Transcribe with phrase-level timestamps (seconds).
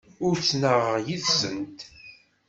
[0.25, 1.79] Ur ttnaɣeɣ yid-sent.